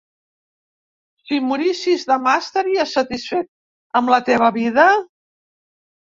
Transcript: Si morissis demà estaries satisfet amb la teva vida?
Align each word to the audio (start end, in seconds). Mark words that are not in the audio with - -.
Si 1.25 1.35
morissis 1.49 2.05
demà 2.11 2.33
estaries 2.43 2.93
satisfet 2.97 3.49
amb 4.01 4.13
la 4.13 4.19
teva 4.31 4.49
vida? 4.57 4.87